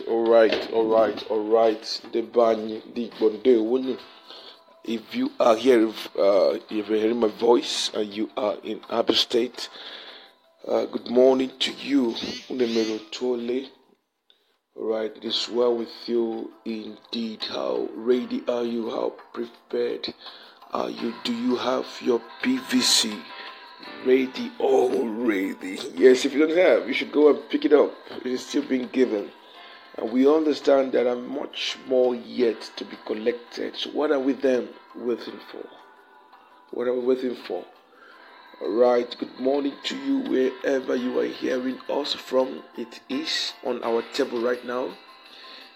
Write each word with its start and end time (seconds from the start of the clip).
right, 0.00 0.08
all 0.08 0.24
right, 0.24 0.72
all 0.72 0.86
right, 0.86 1.22
all 1.30 1.44
right. 1.44 2.00
The 2.12 2.22
band, 2.22 2.82
the 2.94 3.10
bonde, 3.18 3.98
If 4.84 5.14
you 5.14 5.32
are 5.40 5.56
here, 5.56 5.88
uh, 6.18 6.58
if 6.70 6.88
you're 6.88 6.98
hearing 6.98 7.20
my 7.20 7.28
voice 7.28 7.90
and 7.94 8.12
you 8.12 8.30
are 8.36 8.56
in 8.62 8.80
Abu 8.90 9.14
State, 9.14 9.68
uh, 10.66 10.84
good 10.86 11.10
morning 11.10 11.50
to 11.60 11.72
you, 11.72 12.12
Unemero 12.48 13.00
Tole. 13.10 13.66
All 14.76 14.86
right, 14.86 15.16
it 15.16 15.24
is 15.24 15.48
well 15.48 15.76
with 15.76 15.92
you 16.06 16.52
indeed. 16.64 17.44
How 17.44 17.88
ready 17.94 18.44
are 18.46 18.64
you? 18.64 18.90
How 18.90 19.14
prepared 19.32 20.14
are 20.72 20.90
you? 20.90 21.14
Do 21.24 21.34
you 21.34 21.56
have 21.56 21.86
your 22.00 22.20
PVC? 22.42 23.20
ready 24.04 24.50
already. 24.60 25.78
Yes, 25.96 26.24
if 26.24 26.32
you 26.32 26.46
don't 26.46 26.56
have, 26.56 26.86
you 26.86 26.94
should 26.94 27.12
go 27.12 27.30
and 27.30 27.48
pick 27.48 27.64
it 27.64 27.72
up. 27.72 27.92
It 28.24 28.26
is 28.26 28.46
still 28.46 28.62
being 28.62 28.88
given. 28.88 29.30
And 29.98 30.12
we 30.12 30.32
understand 30.32 30.92
there 30.92 31.08
are 31.08 31.16
much 31.16 31.76
more 31.88 32.14
yet 32.14 32.70
to 32.76 32.84
be 32.84 32.96
collected. 33.04 33.76
So, 33.76 33.90
what 33.90 34.12
are 34.12 34.20
we 34.20 34.32
then 34.32 34.68
waiting 34.94 35.40
for? 35.50 35.66
What 36.70 36.86
are 36.86 36.94
we 36.94 37.00
waiting 37.00 37.34
for? 37.34 37.64
All 38.60 38.70
right, 38.70 39.12
good 39.18 39.40
morning 39.40 39.72
to 39.86 39.96
you 39.96 40.18
wherever 40.30 40.94
you 40.94 41.18
are 41.18 41.26
hearing 41.26 41.80
us 41.90 42.14
from. 42.14 42.62
It 42.76 43.00
is 43.08 43.54
on 43.64 43.82
our 43.82 44.02
table 44.14 44.40
right 44.40 44.64
now, 44.64 44.96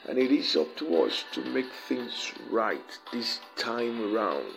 and 0.08 0.18
it 0.18 0.30
is 0.30 0.54
up 0.54 0.76
to 0.76 1.02
us 1.02 1.24
to 1.32 1.40
make 1.46 1.72
things 1.88 2.32
right 2.48 2.98
this 3.12 3.40
time 3.56 4.14
around. 4.14 4.54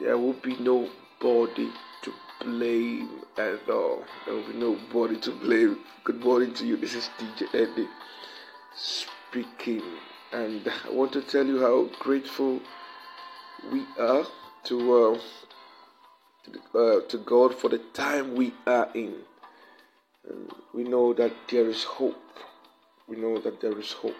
There 0.00 0.16
will 0.16 0.40
be 0.40 0.56
nobody 0.56 1.68
to 2.00 2.12
blame 2.40 3.10
at 3.36 3.68
all. 3.68 4.04
There 4.24 4.36
will 4.36 4.48
be 4.48 4.54
nobody 4.54 5.18
to 5.20 5.32
blame. 5.32 5.80
Good 6.02 6.24
morning 6.24 6.54
to 6.54 6.66
you. 6.66 6.78
This 6.78 6.94
is 6.94 7.10
DJ 7.18 7.54
Eddie 7.54 7.88
speaking, 8.76 9.82
and 10.32 10.70
I 10.86 10.90
want 10.90 11.12
to 11.12 11.22
tell 11.22 11.46
you 11.46 11.60
how 11.60 11.88
grateful 11.98 12.60
we 13.72 13.84
are 13.98 14.24
to 14.64 15.04
uh, 15.04 15.20
to, 16.44 16.78
uh, 16.78 17.00
to 17.08 17.18
God 17.18 17.54
for 17.54 17.68
the 17.68 17.78
time 17.92 18.34
we 18.34 18.54
are 18.66 18.88
in. 18.94 19.14
And 20.28 20.50
we 20.74 20.84
know 20.84 21.12
that 21.14 21.32
there 21.50 21.68
is 21.68 21.84
hope. 21.84 22.38
We 23.08 23.16
know 23.16 23.38
that 23.38 23.60
there 23.60 23.78
is 23.78 23.92
hope 23.92 24.14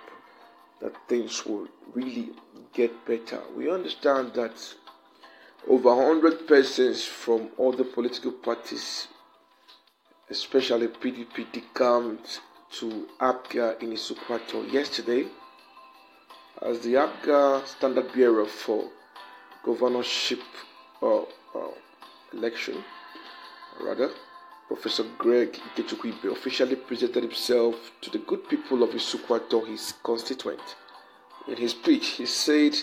that 0.81 0.95
things 1.09 1.45
will 1.45 1.69
really 1.95 2.31
get 2.73 3.07
better. 3.07 3.41
We 3.57 3.71
understand 3.71 4.33
that 4.35 4.75
over 5.69 5.95
100 5.95 6.47
persons 6.47 7.05
from 7.05 7.51
all 7.59 7.73
the 7.73 7.85
political 7.85 8.33
parties, 8.33 9.09
especially 10.31 10.89
PDP, 10.89 11.53
decamped 11.53 12.41
to 12.73 13.07
APGA 13.21 13.81
in 13.83 13.93
Isuikwuato 13.93 14.71
yesterday 14.73 15.27
as 16.63 16.81
the 16.81 16.95
APGA 16.95 17.67
standard 17.67 18.13
bearer 18.13 18.47
for 18.47 18.85
governorship 19.65 20.41
uh, 21.03 21.19
uh, 21.23 21.25
election. 22.33 22.83
Rather, 23.81 24.11
Professor 24.69 25.05
Greg 25.19 25.53
Ikechukwu 25.75 26.13
Ibe 26.13 26.31
officially 26.33 26.77
presented 26.77 27.23
himself 27.25 27.75
to 28.03 28.11
the 28.11 28.19
good 28.19 28.49
people 28.49 28.83
of 28.83 28.91
Isuikwuato, 28.91 29.67
his 29.67 29.95
constituent. 30.03 30.77
In 31.49 31.57
his 31.57 31.73
speech, 31.73 32.07
he 32.11 32.27
said 32.27 32.77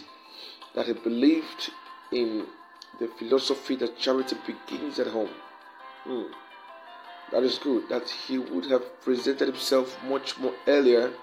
that 0.76 0.88
he 0.88 0.94
believed 0.94 1.72
in 2.12 2.46
the 3.00 3.08
philosophy 3.08 3.76
that 3.78 3.98
charity 3.98 4.36
begins 4.46 5.00
at 5.00 5.08
home. 5.08 5.30
Hmm. 6.04 6.24
That 7.32 7.44
is 7.44 7.58
good. 7.60 7.90
That 7.90 8.10
he 8.10 8.38
would 8.38 8.66
have 8.66 9.02
presented 9.02 9.48
himself 9.48 10.02
much 10.04 10.38
more 10.40 10.54
earlier 10.68 11.14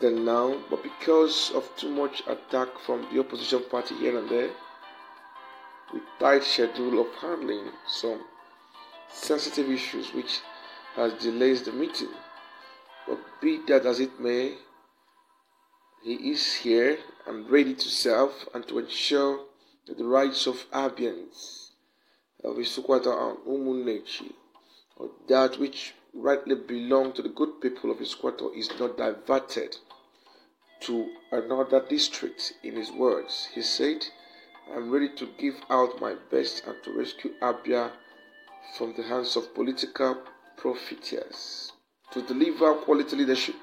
than 0.00 0.24
now, 0.24 0.58
but 0.68 0.82
because 0.82 1.50
of 1.54 1.70
too 1.76 1.90
much 1.90 2.22
attack 2.26 2.68
from 2.84 3.06
the 3.12 3.20
opposition 3.20 3.62
party 3.70 3.94
here 3.96 4.18
and 4.18 4.28
there, 4.28 4.50
with 5.92 6.02
tight 6.18 6.44
schedule 6.44 7.00
of 7.00 7.14
handling 7.20 7.70
some 7.88 8.20
sensitive 9.08 9.68
issues 9.70 10.12
which 10.14 10.40
has 10.94 11.12
delayed 11.14 11.58
the 11.58 11.72
meeting. 11.72 12.08
But 13.06 13.18
be 13.40 13.60
that 13.66 13.86
as 13.86 14.00
it 14.00 14.20
may, 14.20 14.54
he 16.02 16.14
is 16.30 16.54
here 16.54 16.98
and 17.26 17.50
ready 17.50 17.74
to 17.74 17.88
serve 17.88 18.32
and 18.54 18.66
to 18.68 18.78
ensure 18.78 19.40
the 19.86 20.04
rights 20.04 20.46
of 20.46 20.64
Abians, 20.70 21.70
of 22.44 22.56
Isuikwuato 22.56 23.30
and 23.30 23.38
Umunneochi, 23.46 24.32
that 25.28 25.58
which 25.58 25.94
rightly 26.12 26.54
belong 26.54 27.12
to 27.12 27.22
the 27.22 27.28
good 27.28 27.60
people 27.60 27.90
of 27.90 27.98
Isuikwuato 27.98 28.54
is 28.56 28.70
not 28.78 28.96
diverted 28.96 29.76
to 30.80 31.08
another 31.30 31.80
district 31.88 32.54
in 32.62 32.74
his 32.74 32.90
words. 32.90 33.48
He 33.54 33.62
said, 33.62 34.06
I'm 34.74 34.90
ready 34.90 35.08
to 35.16 35.28
give 35.38 35.56
out 35.68 36.00
my 36.00 36.14
best 36.30 36.64
and 36.66 36.76
to 36.84 36.92
rescue 36.92 37.32
Abia 37.40 37.92
from 38.76 38.94
the 38.94 39.02
hands 39.02 39.36
of 39.36 39.54
political 39.54 40.22
profiteers, 40.56 41.72
to 42.12 42.22
deliver 42.22 42.74
quality 42.74 43.16
leadership 43.16 43.56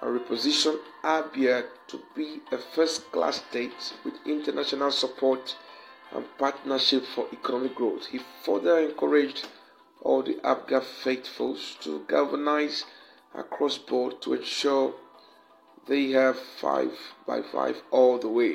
and 0.00 0.20
reposition 0.20 0.78
Abia 1.04 1.64
to 1.88 2.00
be 2.16 2.40
a 2.50 2.58
first 2.58 3.10
class 3.12 3.36
state 3.48 3.94
with 4.04 4.14
international 4.26 4.90
support 4.90 5.56
and 6.14 6.24
partnership 6.38 7.04
for 7.14 7.26
economic 7.32 7.74
growth. 7.74 8.06
He 8.06 8.20
further 8.44 8.78
encouraged 8.80 9.48
all 10.02 10.22
the 10.22 10.34
APGA 10.44 10.82
faithfuls 10.82 11.76
to 11.80 12.04
galvanize 12.08 12.84
across 13.34 13.78
board 13.78 14.20
to 14.22 14.34
ensure 14.34 14.94
they 15.86 16.10
have 16.10 16.38
five 16.38 16.92
by 17.26 17.40
five 17.42 17.82
all 17.90 18.18
the 18.18 18.28
way. 18.28 18.54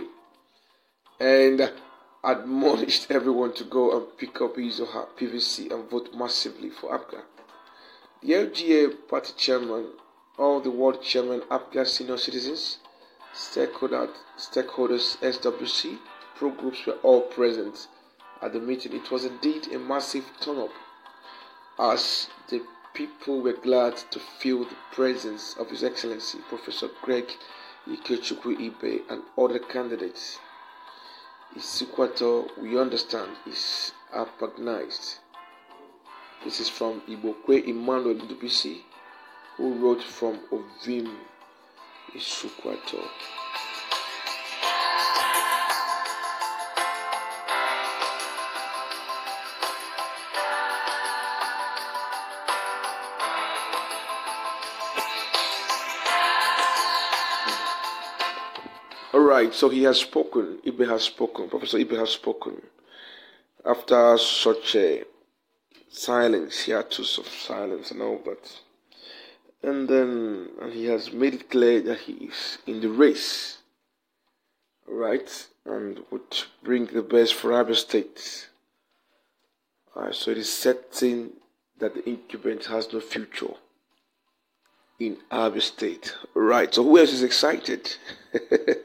And 1.20 1.72
admonished 2.24 3.08
everyone 3.10 3.54
to 3.54 3.64
go 3.64 3.98
and 3.98 4.18
pick 4.18 4.40
up 4.42 4.56
his 4.58 4.80
or 4.80 4.88
her 4.88 5.08
PVC 5.18 5.72
and 5.72 5.90
vote 5.90 6.14
massively 6.14 6.70
for 6.70 6.98
APGA. 6.98 7.22
The 8.22 8.34
LGA 8.34 9.08
party 9.08 9.34
chairman 9.38 9.88
all 10.38 10.60
the 10.60 10.70
world 10.70 11.02
chairman, 11.02 11.42
APGA 11.50 11.88
senior 11.88 12.18
citizens, 12.18 12.78
stakeholders, 13.34 14.12
stakeholders, 14.38 15.18
SWC, 15.18 15.98
pro 16.36 16.52
groups 16.52 16.86
were 16.86 16.98
all 17.04 17.22
present 17.22 17.88
at 18.42 18.54
the 18.54 18.60
meeting. 18.60 18.94
It 18.94 19.10
was 19.10 19.26
indeed 19.26 19.68
a 19.74 19.80
massive 19.80 20.26
turn 20.40 20.60
up 20.60 20.70
as 21.80 22.28
the 22.50 22.62
people 22.94 23.42
were 23.42 23.54
glad 23.54 23.96
to 24.12 24.20
feel 24.20 24.64
the 24.64 24.76
presence 24.92 25.56
of 25.60 25.70
His 25.70 25.84
Excellency 25.84 26.40
Professor 26.50 26.90
Greg 27.04 27.30
Ikechukwu 27.88 28.58
Ibe 28.58 29.02
and 29.10 29.22
other 29.38 29.60
candidates. 29.60 30.40
Isuikwuato, 31.56 32.50
we 32.62 32.78
understand, 32.80 33.32
is 33.46 33.94
recognized. 34.14 35.20
This 36.44 36.60
is 36.60 36.70
from 36.70 37.02
Ibokwe 37.02 37.68
Emmanuel 37.68 38.16
Dubisi 38.16 38.82
who 39.58 39.74
wrote 39.76 40.04
from 40.04 40.40
Ovim 40.52 41.16
Isuikwuato. 42.16 43.04
Right, 59.38 59.54
so 59.54 59.70
he 59.70 59.84
has 59.84 60.00
spoken. 60.00 60.60
Ibe 60.66 60.88
has 60.90 61.04
spoken. 61.04 61.50
Professor 61.50 61.78
Ibe 61.78 61.98
has 61.98 62.12
spoken. 62.12 62.62
After 63.66 64.18
such 64.18 64.76
a 64.76 65.04
silence, 65.90 66.66
hiatus 66.66 67.18
of 67.18 67.28
silence 67.28 67.92
and 67.92 68.02
all, 68.02 68.20
but 68.24 68.62
and 69.64 69.88
then 69.88 70.50
and 70.62 70.74
he 70.74 70.86
has 70.86 71.12
made 71.12 71.34
it 71.34 71.50
clear 71.50 71.82
that 71.82 72.00
he 72.00 72.14
is 72.30 72.58
in 72.66 72.82
the 72.82 72.90
race, 72.90 73.60
right, 74.88 75.48
and 75.66 76.00
would 76.12 76.32
bring 76.64 76.86
the 76.86 77.04
best 77.04 77.34
for 77.34 77.52
Abia 77.52 77.76
State. 77.76 78.50
Uh, 79.96 80.12
so 80.12 80.32
it 80.32 80.38
is 80.38 80.52
certain 80.56 81.34
that 81.80 81.94
the 81.96 82.08
incumbent 82.10 82.66
has 82.66 82.92
no 82.94 83.00
future 83.00 83.56
in 85.00 85.18
Abia 85.32 85.62
State, 85.62 86.16
right? 86.34 86.74
So 86.74 86.84
who 86.84 86.98
else 86.98 87.14
is 87.14 87.24
excited? 87.24 87.96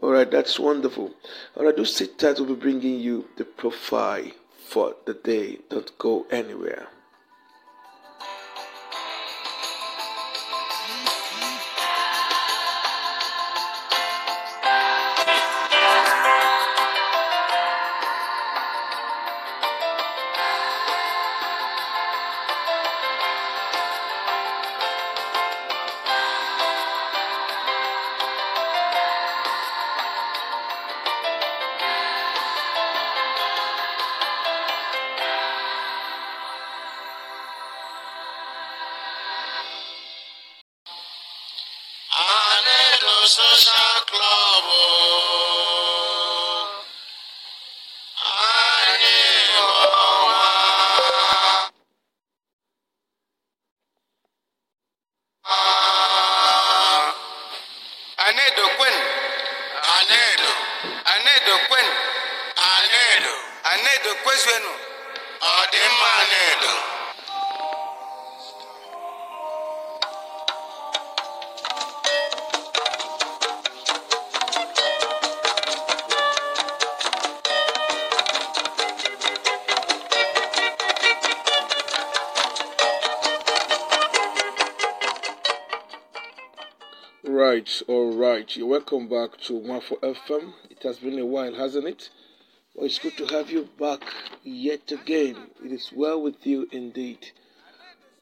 All 0.00 0.10
right, 0.10 0.30
that's 0.30 0.60
wonderful. 0.60 1.12
All 1.56 1.64
right, 1.64 1.76
do 1.76 1.84
sit 1.84 2.18
tight. 2.18 2.38
We'll 2.38 2.54
be 2.54 2.54
bringing 2.54 3.00
you 3.00 3.26
the 3.36 3.44
profile 3.44 4.30
for 4.66 4.94
the 5.06 5.14
day. 5.14 5.58
Don't 5.68 5.96
go 5.98 6.26
anywhere. 6.30 6.88
Social 43.38 43.96
club 44.10 44.66
anyị 48.34 49.18
ọnwa 49.62 50.44
Anedo 58.26 58.64
Kwen, 58.76 58.94
anedo. 59.98 60.50
Anedo 61.14 61.54
Kwen, 61.68 61.86
anedo. 62.74 63.32
Anedo 63.72 64.10
Kwezwenu, 64.24 64.72
ọdịmma 65.56 66.08
anedo 66.22 66.72
Right, 87.38 87.82
all 87.86 88.16
right. 88.16 88.56
You're 88.56 88.66
welcome 88.66 89.06
back 89.06 89.38
to 89.42 89.52
Nwa 89.52 89.76
Afo 89.76 89.94
FM. 90.02 90.54
It 90.70 90.82
has 90.82 90.98
been 90.98 91.20
a 91.20 91.24
while, 91.24 91.54
hasn't 91.54 91.86
it? 91.86 92.10
Well, 92.74 92.86
it's 92.86 92.98
good 92.98 93.16
to 93.16 93.26
have 93.26 93.48
you 93.48 93.68
back 93.78 94.02
yet 94.42 94.90
again. 94.90 95.36
It 95.64 95.70
is 95.70 95.92
well 95.94 96.20
with 96.20 96.44
you 96.44 96.66
indeed. 96.72 97.30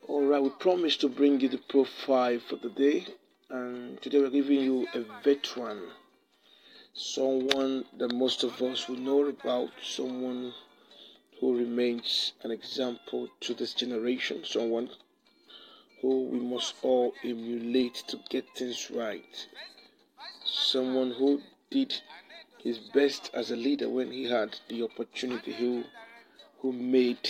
All 0.06 0.26
right, 0.26 0.42
we 0.42 0.50
promised 0.50 1.00
to 1.00 1.08
bring 1.08 1.40
you 1.40 1.48
the 1.48 1.56
profile 1.56 2.40
for 2.40 2.56
the 2.56 2.68
day, 2.68 3.06
and 3.48 4.02
today 4.02 4.18
we're 4.18 4.28
giving 4.28 4.60
you 4.60 4.86
a 4.92 5.00
veteran, 5.24 5.80
someone 6.92 7.86
that 7.96 8.12
most 8.12 8.44
of 8.44 8.60
us 8.60 8.86
will 8.86 8.98
know 8.98 9.24
about, 9.24 9.70
someone 9.82 10.52
who 11.40 11.56
remains 11.56 12.34
an 12.42 12.50
example 12.50 13.28
to 13.40 13.54
this 13.54 13.72
generation, 13.72 14.44
someone 14.44 14.90
who 16.00 16.24
we 16.24 16.38
must 16.38 16.74
all 16.82 17.14
emulate 17.24 17.94
to 18.08 18.18
get 18.28 18.44
things 18.54 18.90
right. 18.90 19.46
Someone 20.44 21.12
who 21.12 21.40
did 21.70 21.94
his 22.62 22.78
best 22.78 23.30
as 23.32 23.50
a 23.50 23.56
leader 23.56 23.88
when 23.88 24.10
he 24.12 24.24
had 24.24 24.58
the 24.68 24.82
opportunity, 24.82 25.52
who 25.52 25.84
who 26.60 26.72
made 26.72 27.28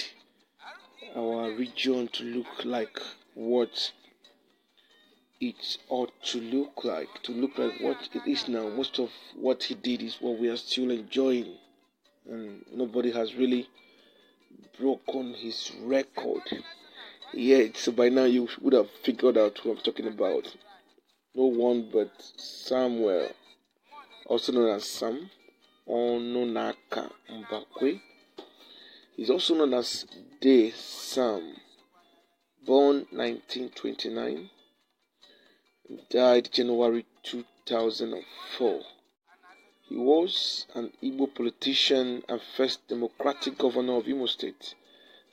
our 1.15 1.51
region 1.51 2.09
to 2.09 2.25
look 2.25 2.65
like 2.65 2.99
what 3.35 3.93
it 5.41 5.79
ought 5.89 6.13
to 6.23 6.41
look 6.41 6.85
like, 6.85 7.23
to 7.23 7.33
look 7.33 7.59
like 7.59 7.79
what 7.81 8.09
it 8.15 8.27
is 8.27 8.49
now. 8.49 8.69
Most 8.69 8.99
of 8.99 9.11
what 9.35 9.65
he 9.65 9.75
did 9.75 10.03
is 10.03 10.17
what 10.21 10.39
we 10.39 10.49
are 10.49 10.57
still 10.57 10.91
enjoying, 10.91 11.57
and 12.29 12.65
nobody 12.73 13.11
has 13.13 13.35
really 13.35 13.69
broken 14.79 15.35
his 15.35 15.73
record 15.83 16.43
yet. 17.37 17.77
So 17.77 17.93
by 17.93 18.09
now 18.09 18.25
you 18.25 18.49
would 18.61 18.73
have 18.73 18.91
figured 19.03 19.37
out 19.37 19.59
who 19.59 19.73
I'm 19.73 19.77
talking 19.79 20.07
about. 20.09 20.55
No 21.35 21.45
one 21.47 21.91
but 21.93 22.11
Samuel, 22.37 23.29
also 24.27 24.53
known 24.53 24.71
as 24.75 24.85
Sam 24.89 25.31
Onunaka 25.89 27.13
Mbakwe. 27.31 28.01
He's 29.17 29.31
also 29.31 29.55
known 29.55 29.75
as 29.75 30.07
Dee 30.41 30.71
Sam, 30.73 31.57
born 32.65 33.07
1929, 33.11 34.51
died 36.11 36.51
January 36.53 37.07
2004. 37.23 38.81
He 39.89 39.97
was 39.97 40.67
an 40.75 40.93
Igbo 41.03 41.33
politician 41.35 42.25
and 42.29 42.41
first 42.57 42.89
Democratic 42.89 43.57
governor 43.57 43.95
of 43.99 44.09
Imo 44.09 44.27
State, 44.27 44.75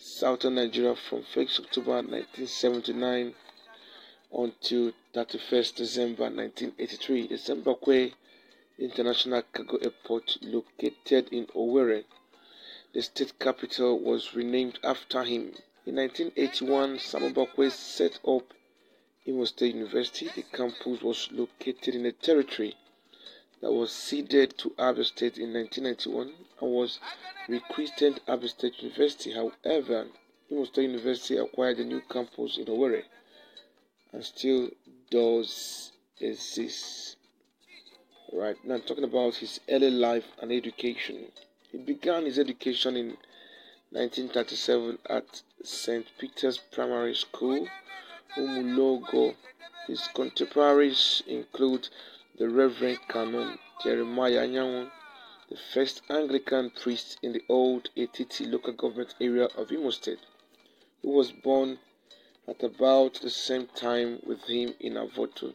southern 0.06 0.56
Nigeria 0.56 0.96
from 0.98 1.24
1st 1.24 1.62
October 1.62 1.92
1979 1.94 3.34
until 4.34 4.92
31st 5.14 5.76
December 5.76 6.24
1983. 6.24 7.28
The 7.28 7.38
Sam 7.38 7.62
Mbakwe 7.64 8.12
International 8.78 9.44
Cargo 9.54 9.78
Airport, 9.78 10.38
located 10.42 11.30
in 11.32 11.46
Owerri, 11.56 12.04
the 12.94 13.02
state 13.02 13.40
capital, 13.40 13.98
was 13.98 14.36
renamed 14.36 14.78
after 14.84 15.24
him. 15.24 15.54
In 15.86 15.96
1981, 15.96 16.98
Mbakwe 16.98 17.72
set 17.72 18.20
up 18.28 18.54
Imo 19.26 19.46
State 19.46 19.74
University. 19.76 20.28
The 20.36 20.44
campus 20.44 21.02
was 21.02 21.30
located 21.32 21.96
in 21.96 22.04
the 22.04 22.12
territory 22.12 22.76
that 23.64 23.72
was 23.72 23.94
ceded 23.94 24.58
to 24.58 24.72
Abia 24.72 25.06
State 25.06 25.38
in 25.38 25.54
1991 25.54 26.34
and 26.60 26.70
was 26.70 27.00
rechristened 27.48 28.20
Abia 28.28 28.50
State 28.50 28.84
University. 28.84 29.32
However, 29.32 30.08
Imo 30.52 30.66
State 30.66 30.90
University 30.90 31.38
acquired 31.38 31.80
a 31.80 31.86
new 31.86 32.02
campus 32.02 32.58
in 32.58 32.66
Owerri 32.66 33.04
and 34.12 34.22
still 34.26 34.70
does 35.10 35.94
exist. 36.20 37.16
Right 38.34 38.58
now, 38.66 38.80
talking 38.80 39.06
about 39.06 39.36
his 39.36 39.62
early 39.70 39.92
life 39.92 40.28
and 40.42 40.52
education. 40.52 41.32
He 41.72 41.78
began 41.78 42.26
his 42.26 42.38
education 42.38 42.98
in 42.98 43.08
1937 43.92 44.98
at 45.10 45.42
St. 45.64 46.06
Peter's 46.18 46.58
Primary 46.58 47.16
School, 47.16 47.66
Umulogo. 48.36 49.36
His 49.88 50.10
contemporaries 50.14 51.24
include 51.28 51.88
the 52.36 52.50
Reverend 52.50 52.98
Canon 53.08 53.60
Jeremiah 53.84 54.48
Anyanwu, 54.48 54.90
the 55.50 55.58
first 55.72 56.02
Anglican 56.10 56.72
priest 56.72 57.20
in 57.22 57.32
the 57.32 57.44
old 57.48 57.92
Etiti 57.96 58.52
local 58.52 58.74
government 58.74 59.14
area 59.22 59.46
of 59.56 59.72
Imo 59.72 59.92
State, 59.92 60.18
who 61.04 61.12
was 61.12 61.32
born 61.32 61.78
at 62.48 62.64
about 62.64 63.22
the 63.22 63.30
same 63.30 63.68
time 63.68 64.20
with 64.26 64.46
him 64.46 64.74
in 64.80 64.94
Avutu. 64.94 65.54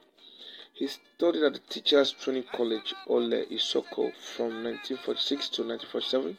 He 0.73 0.87
studied 0.87 1.43
at 1.43 1.55
the 1.55 1.59
Teachers 1.59 2.13
Training 2.13 2.45
College, 2.53 2.95
Ole 3.09 3.45
Isoko, 3.51 4.15
from 4.15 4.63
1946 4.63 5.49
to 5.49 5.63
1947, 5.63 6.39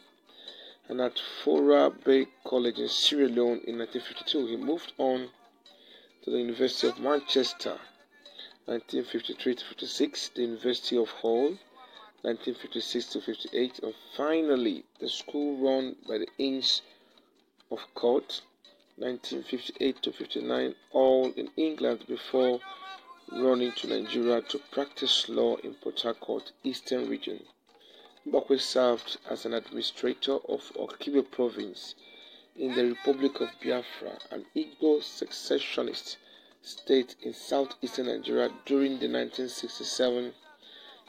and 0.87 1.01
at 1.01 1.19
Fourah 1.43 1.89
Bay 2.05 2.27
College 2.45 2.79
in 2.79 2.87
Sierra 2.87 3.27
Leone 3.27 3.59
in 3.67 3.77
1952. 3.77 4.45
He 4.47 4.55
moved 4.55 4.93
on 4.97 5.31
to 6.23 6.31
the 6.31 6.37
University 6.39 6.87
of 6.87 6.97
Manchester 6.97 7.77
1953 8.69 9.55
to 9.55 9.65
56, 9.65 10.29
the 10.35 10.41
University 10.43 10.95
of 10.95 11.09
Hull 11.09 11.57
1956 12.21 13.05
to 13.07 13.19
58, 13.21 13.79
and 13.81 13.95
finally 14.15 14.83
the 14.99 15.09
school 15.09 15.57
run 15.57 15.95
by 16.07 16.19
the 16.19 16.27
Inns 16.37 16.83
of 17.71 17.79
Court 17.95 18.41
1958 18.97 20.03
to 20.03 20.11
59, 20.11 20.75
all 20.91 21.31
in 21.31 21.49
England 21.57 22.05
before 22.07 22.59
running 23.31 23.71
to 23.71 23.87
Nigeria 23.87 24.43
to 24.43 24.59
practice 24.69 25.27
law 25.27 25.55
in 25.63 25.73
Port 25.73 26.01
Harcourt, 26.01 26.51
Eastern 26.63 27.09
Region. 27.09 27.39
Mbakwe 28.27 28.59
served 28.61 29.17
as 29.31 29.45
an 29.47 29.55
administrator 29.55 30.33
of 30.47 30.71
Okigwe 30.75 31.23
Province 31.31 31.95
in 32.55 32.75
the 32.75 32.85
Republic 32.85 33.41
of 33.41 33.49
Biafra, 33.63 34.19
an 34.29 34.45
Igbo 34.55 35.01
secessionist 35.01 36.17
state 36.61 37.15
in 37.21 37.33
southeastern 37.33 38.07
Nigeria 38.07 38.49
during 38.65 38.99
the 38.99 39.07
1967 39.07 40.33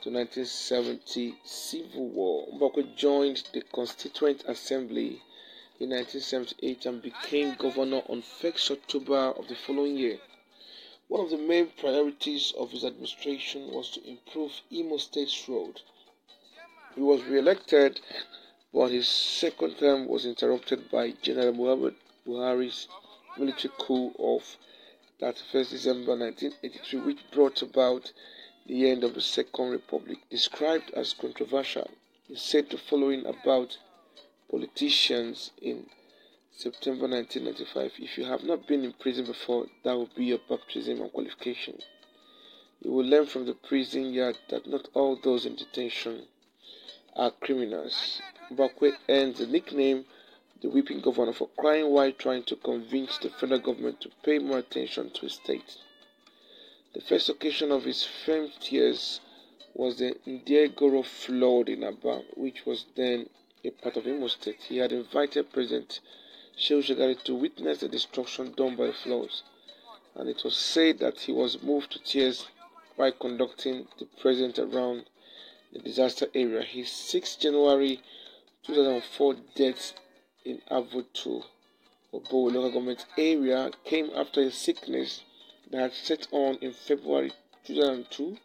to 0.02 0.10
1970 0.10 1.34
Civil 1.44 2.08
War. 2.08 2.46
Mbakwe 2.54 2.94
joined 2.96 3.42
the 3.52 3.60
Constituent 3.62 4.44
Assembly 4.46 5.20
in 5.80 5.90
1978 5.90 6.86
and 6.86 7.02
became 7.02 7.54
governor 7.56 8.02
on 8.08 8.22
1st 8.22 8.70
October 8.70 9.32
of 9.36 9.48
the 9.48 9.56
following 9.56 9.96
year. 9.96 10.20
One 11.08 11.24
of 11.24 11.30
the 11.30 11.38
main 11.38 11.66
priorities 11.70 12.52
of 12.56 12.70
his 12.70 12.84
administration 12.84 13.72
was 13.72 13.90
to 13.90 14.08
improve 14.08 14.52
Imo 14.70 14.98
State's 14.98 15.48
road. 15.48 15.80
He 16.94 17.00
was 17.00 17.24
re-elected, 17.24 18.00
but 18.72 18.92
his 18.92 19.08
second 19.08 19.78
term 19.78 20.06
was 20.06 20.24
interrupted 20.24 20.90
by 20.90 21.10
General 21.22 21.52
Muhammad 21.52 21.96
Buhari's 22.24 22.86
military 23.36 23.74
coup 23.78 24.12
of 24.18 24.56
31st 25.20 25.70
December 25.70 26.16
1983, 26.16 27.00
which 27.00 27.30
brought 27.30 27.60
about 27.60 28.10
the 28.66 28.90
end 28.90 29.04
of 29.04 29.12
the 29.12 29.20
Second 29.20 29.70
Republic. 29.70 30.18
Described 30.30 30.90
as 30.94 31.12
controversial, 31.12 31.90
he 32.26 32.34
said 32.36 32.70
the 32.70 32.78
following 32.78 33.26
about 33.26 33.76
politicians 34.50 35.50
in 35.60 35.84
September 36.50 37.06
1995. 37.06 37.92
If 37.98 38.16
you 38.16 38.24
have 38.24 38.44
not 38.44 38.66
been 38.66 38.82
in 38.82 38.94
prison 38.94 39.26
before, 39.26 39.66
that 39.84 39.92
will 39.92 40.08
be 40.16 40.24
your 40.24 40.40
baptism 40.48 41.02
and 41.02 41.12
qualification. 41.12 41.80
You 42.80 42.92
will 42.92 43.04
learn 43.04 43.26
from 43.26 43.44
the 43.44 43.52
prison 43.54 44.14
yard 44.14 44.38
that 44.48 44.66
not 44.66 44.88
all 44.94 45.16
those 45.16 45.44
in 45.44 45.54
detention 45.54 46.22
are 47.14 47.30
criminals. 47.30 48.22
Mbakwe 48.50 48.92
earned 49.08 49.36
the 49.36 49.46
nickname 49.46 50.06
the 50.62 50.68
Weeping 50.68 51.00
Governor 51.00 51.32
for 51.32 51.48
crying 51.56 51.90
while 51.90 52.12
trying 52.12 52.42
to 52.44 52.56
convince 52.56 53.18
the 53.18 53.30
federal 53.30 53.60
government 53.60 54.00
to 54.02 54.10
pay 54.22 54.38
more 54.38 54.58
attention 54.58 55.10
to 55.10 55.20
his 55.22 55.34
state. 55.34 55.76
The 56.92 57.00
first 57.00 57.28
occasion 57.28 57.70
of 57.72 57.84
his 57.84 58.04
famed 58.04 58.52
tears 58.60 59.20
was 59.74 59.98
the 59.98 60.16
Ndiegoro 60.26 61.04
flood 61.04 61.68
in 61.68 61.84
Aba, 61.84 62.24
which 62.36 62.66
was 62.66 62.86
then 62.96 63.30
a 63.64 63.70
part 63.70 63.96
of 63.96 64.06
Imo 64.06 64.26
State. 64.26 64.62
He 64.68 64.78
had 64.78 64.92
invited 64.92 65.52
President 65.52 66.00
Shehu 66.58 66.82
Shagari 66.82 67.22
to 67.24 67.34
witness 67.34 67.78
the 67.78 67.88
destruction 67.88 68.52
done 68.52 68.76
by 68.76 68.88
the 68.88 68.92
floods, 68.92 69.44
and 70.14 70.28
it 70.28 70.42
was 70.44 70.56
said 70.56 70.98
that 70.98 71.20
he 71.20 71.32
was 71.32 71.62
moved 71.62 71.92
to 71.92 71.98
tears 72.00 72.48
by 72.98 73.12
conducting 73.12 73.86
the 73.98 74.06
president 74.20 74.58
around 74.58 75.04
the 75.72 75.78
disaster 75.78 76.26
area. 76.34 76.62
His 76.62 76.90
6 76.90 77.36
January 77.36 78.02
2004 78.64 79.36
death 79.54 79.94
in 80.44 80.60
Avutu, 80.70 81.44
Obo 82.12 82.36
local 82.50 82.70
government 82.70 83.06
area, 83.16 83.70
came 83.84 84.10
after 84.14 84.40
a 84.42 84.50
sickness 84.50 85.22
that 85.70 85.80
had 85.80 85.92
set 85.92 86.26
on 86.32 86.56
in 86.56 86.72
February 86.72 87.32
2002 87.64 88.36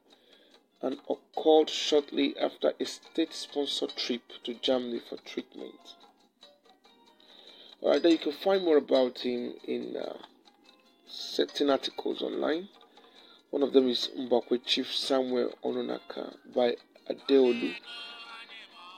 and 0.81 0.99
occurred 1.09 1.69
shortly 1.69 2.37
after 2.37 2.73
a 2.79 2.85
state 2.85 3.33
sponsored 3.33 3.95
trip 3.95 4.21
to 4.43 4.53
Germany 4.53 4.99
for 4.99 5.17
treatment. 5.17 5.95
Alright, 7.81 8.03
then 8.03 8.11
you 8.11 8.17
can 8.17 8.31
find 8.33 8.63
more 8.63 8.77
about 8.77 9.19
him 9.19 9.53
in 9.67 9.95
uh, 9.95 10.17
certain 11.07 11.69
articles 11.69 12.21
online. 12.21 12.67
One 13.51 13.63
of 13.63 13.73
them 13.73 13.87
is 13.87 14.09
Mbakwe 14.17 14.65
Chief 14.65 14.93
Samuel 14.93 15.53
Onunaka 15.63 16.35
by 16.53 16.75
Adeolu, 17.09 17.75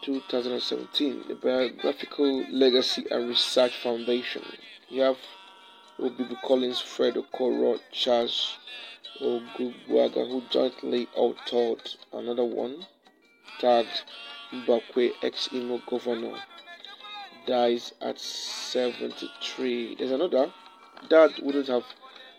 2017, 0.01 1.25
the 1.27 1.35
Biographical 1.35 2.45
Legacy 2.51 3.05
and 3.09 3.27
Research 3.29 3.75
Foundation. 3.77 4.43
You 4.89 5.01
have 5.01 5.17
Obibu 5.99 6.41
Collins, 6.41 6.79
Fred 6.79 7.15
Okoro, 7.15 7.79
Charles 7.91 8.57
Ogubwaga, 9.21 10.29
who 10.29 10.43
jointly 10.49 11.07
authored 11.17 11.95
another 12.13 12.45
one 12.45 12.85
tagged 13.59 14.03
Mbakwe 14.53 15.13
ex 15.23 15.49
Imo 15.51 15.81
governor 15.89 16.37
dies 17.45 17.93
at 18.01 18.19
73. 18.19 19.95
There's 19.95 20.11
another 20.11 20.53
that 21.09 21.41
wouldn't 21.43 21.67
have 21.67 21.85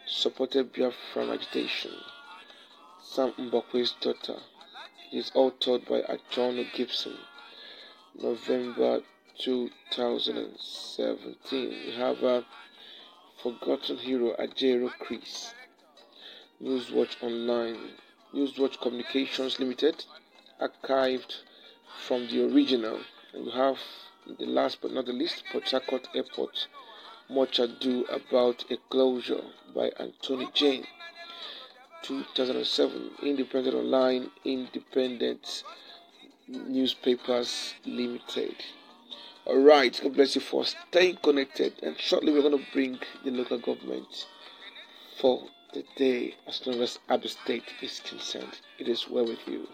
supported 0.06 0.72
Biafran 0.72 1.32
agitation. 1.34 1.92
Sam 3.02 3.32
Mbakwe's 3.32 3.92
daughter. 4.00 4.38
is 5.10 5.30
authored 5.30 5.86
by 5.88 6.02
Ajono 6.02 6.70
Gibson. 6.74 7.16
November 8.20 9.00
2017. 9.38 11.68
We 11.68 11.92
have 11.92 12.20
a 12.25 12.44
forgotten 13.40 13.98
hero 13.98 14.34
Ajaero 14.37 14.90
Chris. 14.98 15.54
Newswatch 16.60 17.22
Online. 17.22 17.78
Newswatch 18.34 18.80
Communications 18.80 19.60
Limited. 19.60 20.04
Archived 20.60 21.42
from 22.04 22.26
the 22.26 22.44
original. 22.52 22.98
And 23.32 23.44
we 23.44 23.52
have 23.52 23.78
the 24.26 24.46
last 24.46 24.80
but 24.82 24.90
not 24.92 25.06
the 25.06 25.12
least, 25.12 25.44
Port 25.52 25.72
Airport. 26.12 26.66
Much 27.30 27.60
Ado 27.60 28.04
About 28.06 28.64
a 28.68 28.78
Closure 28.90 29.44
by 29.72 29.92
Anthony 30.00 30.48
Jane. 30.54 30.88
2007. 32.02 33.10
Independent 33.22 33.76
Online, 33.76 34.32
Independent 34.44 35.62
Newspapers 36.49 37.75
Limited. 37.85 38.57
Alright, 39.47 40.00
God 40.02 40.14
bless 40.14 40.35
you 40.35 40.40
for 40.40 40.64
staying 40.64 41.19
connected. 41.23 41.75
And 41.83 41.99
shortly, 41.99 42.33
we're 42.33 42.40
going 42.43 42.59
to 42.59 42.73
bring 42.73 42.99
the 43.23 43.31
local 43.31 43.59
government 43.59 44.26
for 45.21 45.49
the 45.75 45.85
day 45.97 46.37
as 46.47 46.67
long 46.67 46.81
as 46.81 46.99
Abu 47.11 47.28
State 47.28 47.64
is 47.83 48.00
concerned. 48.00 48.61
It 48.78 48.88
is 48.88 49.09
well 49.09 49.26
with 49.26 49.47
you. 49.47 49.69